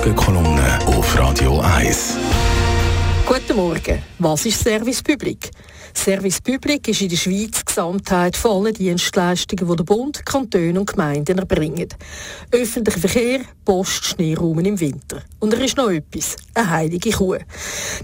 [0.00, 2.16] Morgenkolumne auf Radio 1.
[3.26, 4.02] Guten Morgen.
[4.18, 5.50] Was ist Service Public?
[5.94, 10.78] Service Public ist in der Schweiz die Gesamtheit von allen Dienstleistungen, die der Bund, Kantone
[10.78, 11.88] und Gemeinden erbringen.
[12.50, 15.22] Öffentlicher Verkehr, Post, Schneeraum im Winter.
[15.38, 17.36] Und er ist noch etwas, eine heilige Kuh.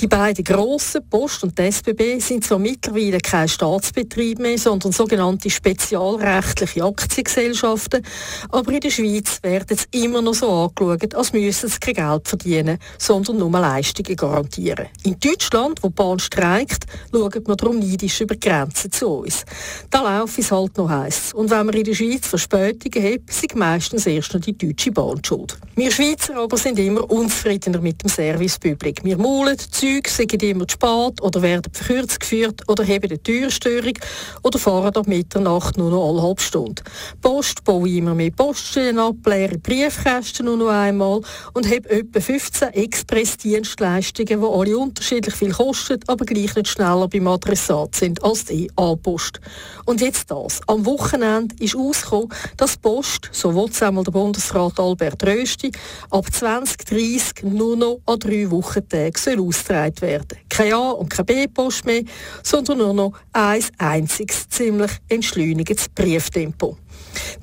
[0.00, 6.84] Die beiden grossen, Post und SBB, sind zwar mittlerweile kein Staatsbetrieb mehr, sondern sogenannte spezialrechtliche
[6.84, 8.04] Aktiengesellschaften,
[8.50, 12.28] aber in der Schweiz werden sie immer noch so angeschaut, als müssten sie kein Geld
[12.28, 14.86] verdienen, sondern nur Leistungen garantieren.
[15.04, 19.08] In Deutschland, wo die Bahn streikt, schaut man darum darum neidisch über die Grenzen zu
[19.08, 19.44] uns.
[19.90, 21.32] Da laufe es halt noch heiß.
[21.34, 25.22] Und wenn man in der Schweiz Verspätungen hat, sind meistens erst noch die deutsche Bahn
[25.24, 25.56] schuld.
[25.74, 29.02] Wir Schweizer aber sind immer unzufriedener mit dem Servicepublik.
[29.04, 33.94] Wir maulen, Züge sind immer zu spät oder werden verkürzt geführt oder haben eine Türstörung
[34.42, 36.82] oder fahren ab Mitternacht nur noch alle halbe Stunde.
[37.20, 41.20] Post baue immer mehr Poststellen ab, leere Briefkästen nur noch einmal
[41.54, 47.28] und habe etwa 15 Expressdienstleistungen, die alle unterschiedlich viel kosten, aber gleich nicht schneller beim
[47.28, 49.40] Adressaten Adressat sind als die E-A-Post.
[49.84, 50.60] Und jetzt das.
[50.66, 55.70] Am Wochenende ist ausgekommen, dass Post, so will es einmal der Bundesrat Albert Rösti,
[56.10, 60.38] ab 2030 nur noch an drei Wochentagen ausgetragen werden.
[60.52, 62.02] Keine A- und keine B-Post mehr,
[62.42, 66.76] sondern nur noch ein einziges, ziemlich entschleunigtes Brieftempo.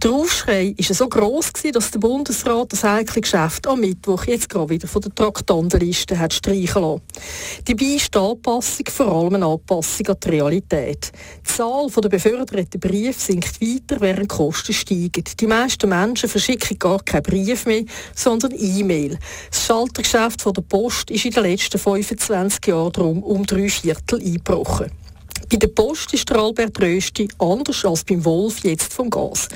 [0.04, 4.70] Der Aufschrei war so gross, dass der Bundesrat das heikle Geschäft am Mittwoch jetzt gerade
[4.70, 7.02] wieder von der Traktandenliste hat streichen lassen.
[7.66, 11.12] Dabei ist die Anpassung vor allem eine Anpassung an die Realität.
[11.40, 15.24] Die Zahl der beförderten Briefe sinkt weiter, während die Kosten steigen.
[15.40, 17.84] Die meisten Menschen verschicken gar keinen Brief mehr,
[18.16, 19.18] sondern E-Mail.
[19.50, 24.92] Das Schaltergeschäft der Post ist in den letzten 25 Jahren darum um drei Viertel eingebrochen.
[25.50, 29.48] Bei der Post ist der Albert Rösti anders als beim Wolf jetzt vom Gas.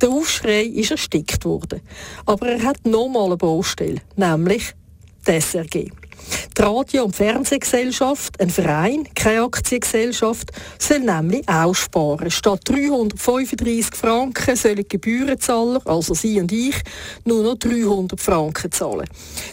[0.00, 1.80] Der Aufschrei ist erstickt worden.
[2.26, 4.74] Aber er hat nochmal eine Baustelle, nämlich
[5.26, 5.90] die SRG.
[6.60, 12.30] Die Radio- und Fernsehgesellschaft, ein Verein, keine Aktiengesellschaft, soll nämlich auch sparen.
[12.30, 16.74] Statt 335 Franken sollen Gebührenzahler, also Sie und ich,
[17.24, 19.06] nur noch 300 Franken zahlen.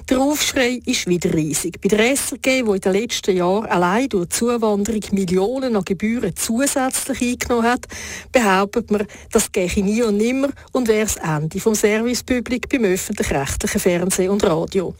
[0.09, 1.79] Der Aufschrei ist wieder riesig.
[1.79, 7.22] Bei der SRG, die in den letzten Jahren allein durch Zuwanderung Millionen an Gebühren zusätzlich
[7.22, 7.85] eingenommen hat,
[8.34, 13.79] behauptet man, das gehe nie und nimmer und wäre das Ende vom Servicepublik beim öffentlich-rechtlichen
[13.79, 14.94] Fernsehen und Radio.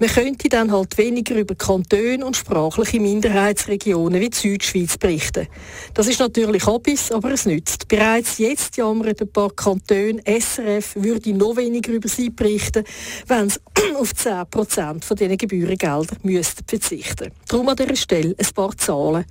[0.00, 5.46] Man könnte dann halt weniger über Kantone und sprachliche Minderheitsregionen wie die Südschweiz berichten.
[5.92, 7.86] Das ist natürlich Hobbys, aber es nützt.
[7.88, 12.84] Bereits jetzt jammern ein paar Kantone, SRF würde noch weniger über sie berichten,
[13.26, 13.60] wenn sie
[13.98, 17.30] auf 10% von diesen Gebührengeldern müssten verzichten.
[17.46, 19.26] Darum an dieser Stelle ein paar Zahlen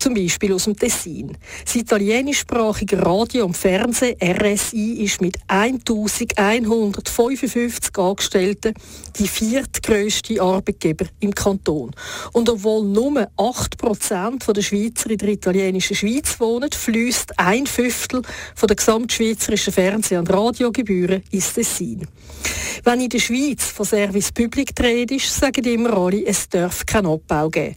[0.00, 1.36] zum Beispiel aus dem Tessin.
[1.64, 8.74] Das italienischsprachige Radio und Fernsehen RSI ist mit 1155 Angestellten
[9.18, 11.90] die viertgrößte Arbeitgeber im Kanton.
[12.32, 18.22] Und obwohl nur 8% der Schweizer in der italienischen Schweiz wohnen, fließt ein Fünftel
[18.60, 22.06] der gesamtschweizerischen Fernseh- und Radiogebühren ins Tessin.
[22.84, 27.06] Wenn in der Schweiz von Service Public Trade ist, sagen immer alle, es darf keinen
[27.06, 27.76] Abbau geben.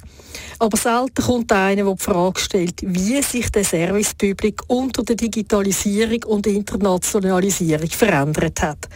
[0.63, 6.24] Aber selten kommt einer, der die Frage stellt, wie sich der Servicepublik unter der Digitalisierung
[6.24, 8.88] und der Internationalisierung verändert hat.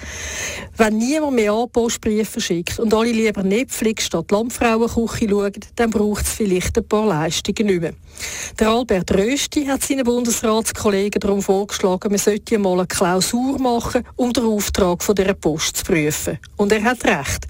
[0.78, 6.32] Wenn niemand mehr Anpostbriefe verschickt und alle lieber Netflix statt Landfrauenküche schauen, dann braucht es
[6.32, 7.94] vielleicht ein paar Leistungen nicht mehr.
[8.60, 14.34] Der Albert Rösti hat seinen Bundesratskollegen darum vorgeschlagen, man sollte mal eine Klausur machen, um
[14.34, 16.40] den Auftrag von dieser Post zu prüfen.
[16.56, 17.46] Und er hat recht.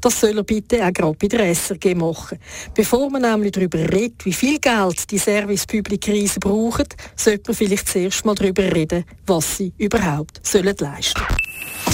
[0.00, 2.38] Das soll er bitte auch gerade bei der SRG machen.
[2.74, 6.86] Bevor man nämlich darüber redet, wie viel Geld die Service Public Reisen brauchen,
[7.16, 11.22] sollte man vielleicht zuerst mal darüber reden, was sie überhaupt sollen leisten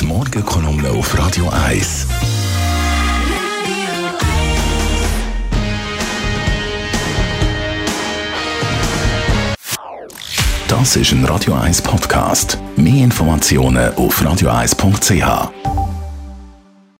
[0.00, 2.06] Die Morgenkolumne auf Radio 1.
[10.68, 12.58] Das ist ein Radio 1 Podcast.
[12.76, 15.72] Mehr Informationen auf radio1.ch.